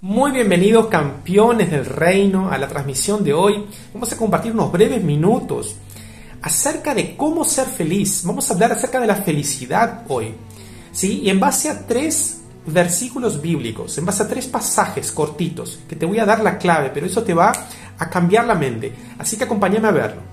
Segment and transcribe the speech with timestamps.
[0.00, 3.66] Muy bienvenidos campeones del reino a la transmisión de hoy.
[3.94, 5.76] Vamos a compartir unos breves minutos
[6.40, 8.22] acerca de cómo ser feliz.
[8.24, 10.34] Vamos a hablar acerca de la felicidad hoy.
[10.90, 11.20] ¿sí?
[11.20, 16.06] Y en base a tres versículos bíblicos, en base a tres pasajes cortitos, que te
[16.06, 17.52] voy a dar la clave, pero eso te va
[17.96, 18.92] a cambiar la mente.
[19.18, 20.31] Así que acompáñame a verlo.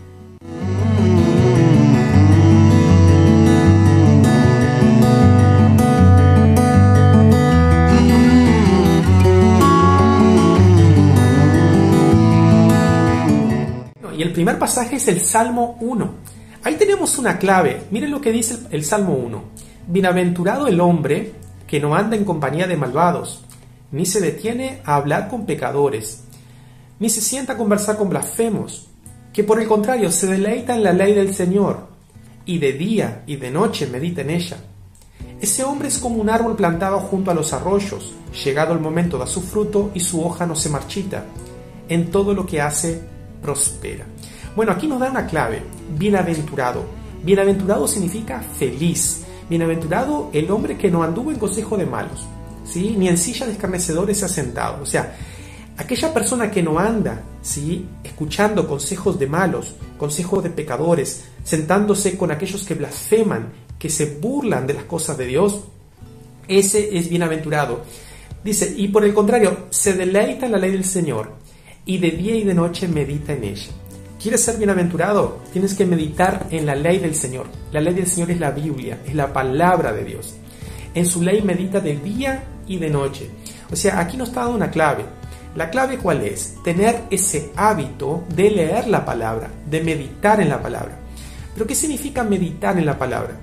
[14.39, 16.09] Primer pasaje es el Salmo 1.
[16.63, 17.83] Ahí tenemos una clave.
[17.91, 19.43] Miren lo que dice el Salmo 1.
[19.87, 21.33] Bienaventurado el hombre
[21.67, 23.43] que no anda en compañía de malvados,
[23.91, 26.23] ni se detiene a hablar con pecadores,
[26.99, 28.87] ni se sienta a conversar con blasfemos,
[29.33, 31.89] que por el contrario se deleita en la ley del Señor,
[32.45, 34.55] y de día y de noche medita en ella.
[35.41, 38.13] Ese hombre es como un árbol plantado junto a los arroyos,
[38.45, 41.25] llegado el momento da su fruto y su hoja no se marchita.
[41.89, 44.05] En todo lo que hace, prospera.
[44.55, 45.61] Bueno, aquí nos da una clave,
[45.97, 46.83] bienaventurado.
[47.23, 49.23] Bienaventurado significa feliz.
[49.49, 52.27] Bienaventurado el hombre que no anduvo en consejo de malos,
[52.65, 52.95] ¿sí?
[52.97, 54.83] ni en silla de escarnecedores se ha sentado.
[54.83, 55.15] O sea,
[55.77, 57.87] aquella persona que no anda ¿sí?
[58.03, 64.67] escuchando consejos de malos, consejos de pecadores, sentándose con aquellos que blasfeman, que se burlan
[64.67, 65.61] de las cosas de Dios,
[66.47, 67.81] ese es bienaventurado.
[68.43, 71.38] Dice, y por el contrario, se deleita en la ley del Señor
[71.89, 73.71] y de día y de noche medita en ella.
[74.21, 75.41] ¿Quieres ser bienaventurado?
[75.51, 77.47] Tienes que meditar en la ley del Señor.
[77.71, 80.35] La ley del Señor es la Biblia, es la palabra de Dios.
[80.93, 83.31] En su ley medita de día y de noche.
[83.71, 85.03] O sea, aquí nos está dando una clave.
[85.55, 86.57] La clave cuál es?
[86.63, 90.95] Tener ese hábito de leer la palabra, de meditar en la palabra.
[91.55, 93.33] Pero ¿qué significa meditar en la palabra?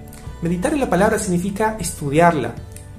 [0.40, 2.54] Meditar en la palabra significa estudiarla,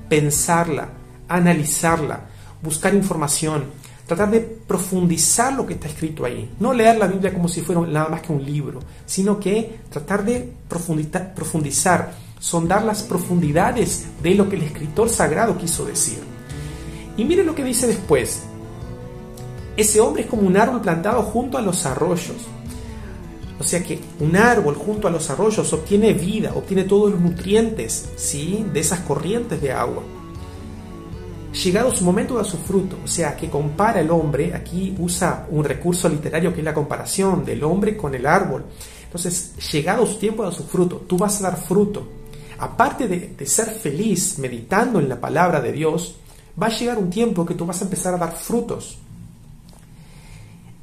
[0.09, 0.89] pensarla,
[1.29, 2.19] analizarla,
[2.61, 6.49] buscar información, tratar de profundizar lo que está escrito ahí.
[6.59, 10.23] No leer la Biblia como si fuera nada más que un libro, sino que tratar
[10.23, 16.19] de profundizar, sondar las profundidades de lo que el escritor sagrado quiso decir.
[17.17, 18.43] Y mire lo que dice después.
[19.75, 22.47] Ese hombre es como un árbol plantado junto a los arroyos.
[23.59, 28.09] O sea que un árbol junto a los arroyos obtiene vida, obtiene todos los nutrientes
[28.15, 28.65] ¿sí?
[28.71, 30.03] de esas corrientes de agua
[31.63, 32.97] llegado su momento da su fruto.
[33.03, 37.43] O sea, que compara el hombre, aquí usa un recurso literario que es la comparación
[37.45, 38.65] del hombre con el árbol.
[39.03, 42.07] Entonces, llegado su tiempo da su fruto, tú vas a dar fruto.
[42.59, 46.15] Aparte de, ser feliz meditando en la palabra de Dios,
[46.61, 48.97] va a llegar un tiempo que tú vas a empezar a dar frutos.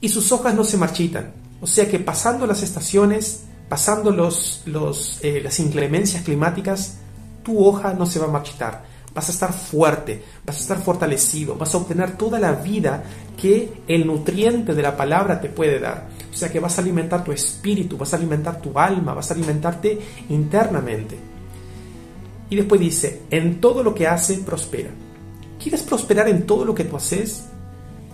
[0.01, 1.33] Y sus hojas no se marchitan.
[1.61, 4.63] O sea que pasando las estaciones, pasando los,
[5.23, 6.99] eh, las inclemencias climáticas,
[7.43, 11.55] tu hoja no se va a marchitar vas a estar fuerte, vas a estar fortalecido,
[11.55, 13.05] vas a obtener toda la vida
[13.41, 16.09] que el nutriente de la palabra te puede dar.
[16.33, 19.35] O sea que vas a alimentar tu espíritu, vas a alimentar tu alma, vas a
[19.35, 19.99] alimentarte
[20.29, 21.17] internamente.
[22.51, 24.91] Y después dice, en todo lo que hace, prospera.
[25.63, 27.45] ¿Quieres prosperar en todo lo que tú haces?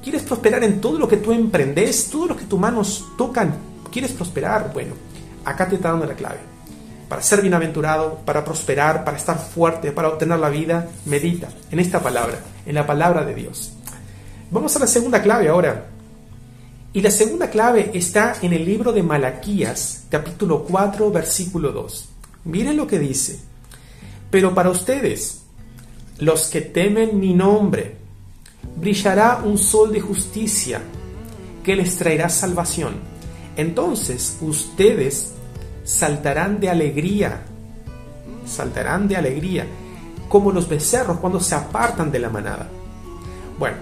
[0.02, 2.08] ¿Quieres prosperar en todo lo que tú emprendes?
[2.10, 3.54] ¿Todo lo que tus manos tocan?
[3.90, 4.70] ¿Quieres prosperar?
[4.72, 4.94] Bueno,
[5.44, 6.49] acá te está dando la clave
[7.10, 12.00] para ser bienaventurado, para prosperar, para estar fuerte, para obtener la vida, medita en esta
[12.00, 13.72] palabra, en la palabra de Dios.
[14.52, 15.86] Vamos a la segunda clave ahora.
[16.92, 22.08] Y la segunda clave está en el libro de Malaquías, capítulo 4, versículo 2.
[22.44, 23.40] Miren lo que dice.
[24.30, 25.42] Pero para ustedes,
[26.18, 27.96] los que temen mi nombre,
[28.76, 30.80] brillará un sol de justicia
[31.64, 32.94] que les traerá salvación.
[33.56, 35.32] Entonces ustedes
[35.90, 37.42] saltarán de alegría,
[38.46, 39.66] saltarán de alegría,
[40.28, 42.68] como los becerros cuando se apartan de la manada.
[43.58, 43.76] Bueno,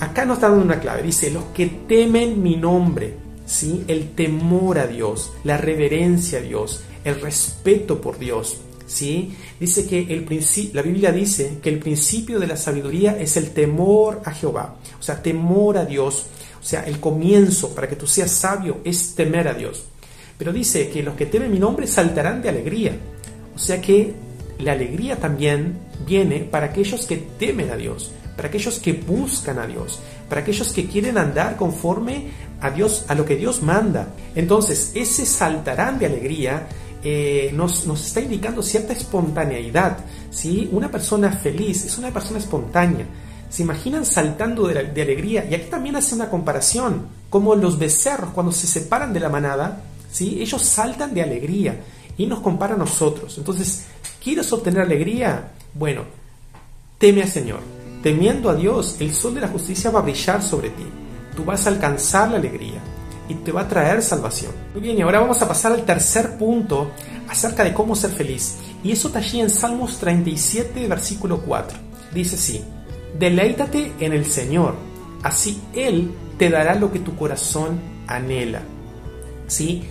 [0.00, 3.14] acá nos está dando una clave, dice, los que temen mi nombre,
[3.46, 3.84] ¿sí?
[3.86, 8.60] el temor a Dios, la reverencia a Dios, el respeto por Dios.
[8.86, 9.36] ¿sí?
[9.60, 10.26] Dice que el
[10.72, 15.02] la Biblia dice que el principio de la sabiduría es el temor a Jehová, o
[15.02, 16.26] sea, temor a Dios.
[16.60, 19.84] O sea, el comienzo para que tú seas sabio es temer a Dios.
[20.40, 22.96] Pero dice que los que temen mi nombre saltarán de alegría.
[23.54, 24.14] O sea que
[24.58, 25.76] la alegría también
[26.06, 30.00] viene para aquellos que temen a Dios, para aquellos que buscan a Dios,
[30.30, 32.28] para aquellos que quieren andar conforme
[32.58, 34.14] a Dios, a lo que Dios manda.
[34.34, 36.68] Entonces, ese saltarán de alegría
[37.04, 39.98] eh, nos, está indicando cierta espontaneidad.
[40.30, 40.70] ¿sí?
[40.72, 43.04] Una persona feliz es una persona espontánea.
[43.50, 45.46] ¿Se imaginan saltando de, de alegría?
[45.50, 49.82] Y aquí también hace una comparación, como los becerros cuando se separan de la manada,
[50.10, 50.38] ¿sí?
[50.40, 51.80] Ellos saltan de alegría
[52.16, 53.36] y nos compara a nosotros.
[53.38, 53.86] Entonces,
[54.22, 55.52] ¿quieres obtener alegría?
[55.74, 56.02] Bueno,
[56.98, 57.60] teme al Señor.
[58.02, 60.84] Temiendo a Dios, el sol de la justicia va a brillar sobre ti.
[61.36, 62.80] Tú vas a alcanzar la alegría
[63.28, 64.52] y te va a traer salvación.
[64.72, 66.90] Muy bien, y ahora vamos a pasar al tercer punto
[67.28, 68.56] acerca de cómo ser feliz.
[68.82, 71.78] Y eso está allí en Salmos 37, versículo 4.
[72.12, 72.64] Dice así,
[73.18, 74.74] deleítate en el Señor,
[75.22, 78.62] así Él te dará lo que tu corazón anhela.
[79.46, 79.84] ¿Sí?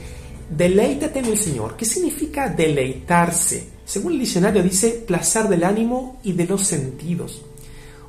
[0.49, 1.75] Deleítate en el Señor.
[1.77, 3.69] ¿Qué significa deleitarse?
[3.85, 7.43] Según el diccionario dice placer del ánimo y de los sentidos.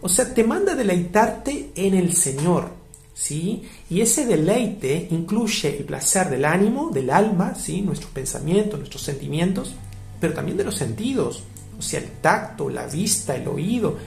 [0.00, 2.80] O sea, te manda deleitarte en el Señor.
[3.12, 3.64] ¿Sí?
[3.90, 7.82] Y ese deleite incluye el placer del ánimo, del alma, ¿sí?
[7.82, 9.74] nuestros pensamientos, nuestros sentimientos,
[10.18, 11.42] pero también de los sentidos,
[11.78, 13.98] o sea, el tacto, la vista, el oído.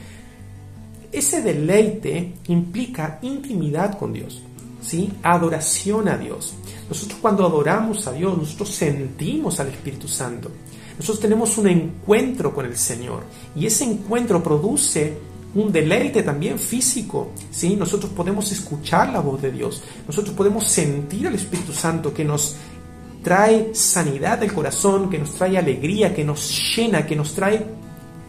[1.12, 4.41] Ese deleite implica intimidad con Dios,
[4.83, 5.12] ¿sí?
[5.24, 6.53] adoración a Dios.
[6.89, 10.51] Nosotros cuando adoramos a Dios, nosotros sentimos al Espíritu Santo.
[10.97, 13.24] Nosotros tenemos un encuentro con el Señor
[13.56, 15.18] y ese encuentro produce
[15.56, 17.31] un deleite también físico.
[17.51, 17.75] ¿sí?
[17.75, 22.56] Nosotros podemos escuchar la voz de Dios, nosotros podemos sentir al Espíritu Santo que nos
[23.24, 27.65] trae sanidad del corazón, que nos trae alegría, que nos llena, que nos trae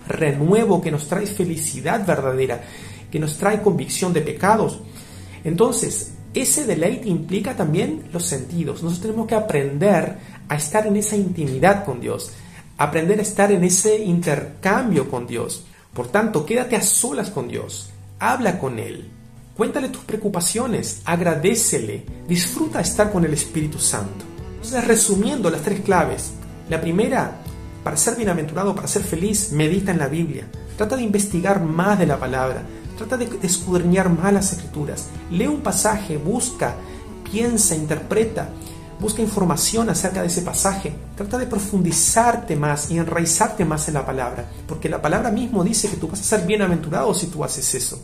[0.06, 2.62] renuevo, que nos trae felicidad verdadera,
[3.10, 4.80] que nos trae convicción de pecados.
[5.42, 8.82] Entonces, ese deleite implica también los sentidos.
[8.82, 10.16] Nosotros tenemos que aprender
[10.48, 12.32] a estar en esa intimidad con Dios,
[12.76, 15.64] aprender a estar en ese intercambio con Dios.
[15.92, 19.08] Por tanto, quédate a solas con Dios, habla con Él,
[19.56, 24.25] cuéntale tus preocupaciones, agradecele, disfruta estar con el Espíritu Santo.
[24.56, 26.32] Entonces, resumiendo las tres claves,
[26.69, 27.38] la primera,
[27.84, 32.06] para ser bienaventurado, para ser feliz, medita en la Biblia, trata de investigar más de
[32.06, 32.62] la palabra,
[32.96, 36.75] trata de escudriñar más las escrituras, lee un pasaje, busca,
[37.25, 38.49] piensa, interpreta,
[39.00, 40.93] Busca información acerca de ese pasaje.
[41.17, 45.88] Trata de profundizarte más y enraizarte más en la palabra, porque la palabra mismo dice
[45.88, 48.00] que tú vas a ser bienaventurado si tú haces eso.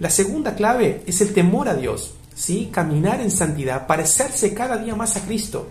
[0.00, 2.70] La segunda clave es el temor a Dios, ¿sí?
[2.72, 5.68] Caminar en santidad, parecerse cada día más a Cristo.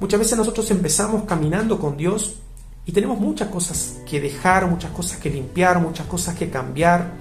[0.00, 2.36] Muchas veces nosotros empezamos caminando con Dios
[2.86, 7.12] y tenemos muchas cosas que dejar, muchas cosas que limpiar, muchas cosas que cambiar,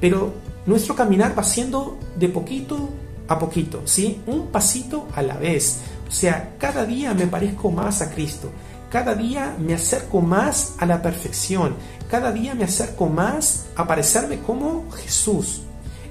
[0.00, 0.32] pero
[0.66, 2.88] nuestro caminar va siendo de poquito
[3.28, 4.20] a poquito, ¿sí?
[4.26, 5.80] Un pasito a la vez.
[6.08, 8.50] O sea, cada día me parezco más a Cristo.
[8.90, 11.76] Cada día me acerco más a la perfección.
[12.10, 15.62] Cada día me acerco más a parecerme como Jesús.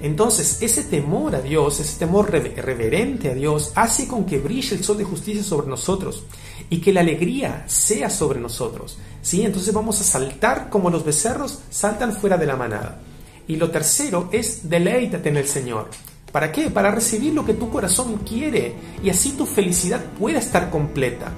[0.01, 4.83] Entonces, ese temor a Dios, ese temor reverente a Dios, hace con que brille el
[4.83, 6.23] sol de justicia sobre nosotros
[6.69, 8.97] y que la alegría sea sobre nosotros.
[9.21, 9.43] ¿sí?
[9.43, 13.01] Entonces vamos a saltar como los becerros saltan fuera de la manada.
[13.49, 15.89] Y lo tercero es deleítate en el Señor.
[16.31, 16.69] ¿Para qué?
[16.69, 21.31] Para recibir lo que tu corazón quiere y así tu felicidad pueda estar completa.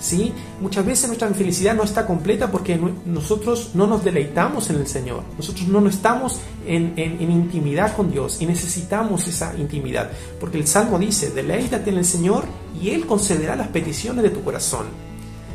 [0.00, 0.32] ¿Sí?
[0.62, 5.24] Muchas veces nuestra felicidad no está completa porque nosotros no nos deleitamos en el Señor,
[5.36, 10.10] nosotros no estamos en, intimidad con Dios y necesitamos esa intimidad,
[10.40, 12.46] porque el Salmo dice, deleítate en el Señor
[12.80, 14.86] y Él concederá las peticiones de tu corazón.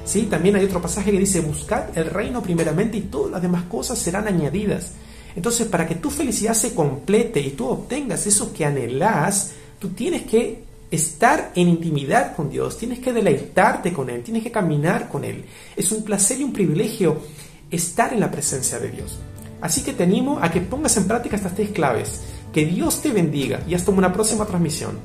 [0.06, 0.28] ¿Sí?
[0.30, 3.98] También hay otro pasaje que dice, buscad el reino primeramente y todas las demás cosas
[3.98, 4.94] serán añadidas.
[5.38, 10.24] Entonces, para que tu felicidad se complete y tú obtengas eso que anhelas, tú tienes
[10.24, 15.24] que estar en intimidad con Dios, tienes que deleitarte con Él, tienes que caminar con
[15.24, 15.46] Él.
[15.76, 17.22] Es un placer y un privilegio
[17.70, 19.20] estar en la presencia de Dios.
[19.62, 22.22] Así que te animo a que pongas en práctica estas tres claves.
[22.52, 24.98] Que Dios te bendiga y hasta una próxima transmisión.